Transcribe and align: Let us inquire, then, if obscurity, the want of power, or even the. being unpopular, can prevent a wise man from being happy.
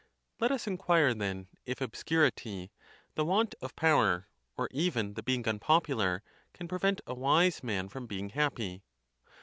Let 0.39 0.51
us 0.51 0.65
inquire, 0.65 1.13
then, 1.13 1.47
if 1.67 1.79
obscurity, 1.79 2.71
the 3.13 3.23
want 3.23 3.53
of 3.61 3.75
power, 3.75 4.29
or 4.57 4.67
even 4.71 5.13
the. 5.13 5.21
being 5.21 5.47
unpopular, 5.47 6.23
can 6.55 6.67
prevent 6.67 7.01
a 7.05 7.13
wise 7.13 7.61
man 7.63 7.87
from 7.87 8.07
being 8.07 8.29
happy. 8.29 8.81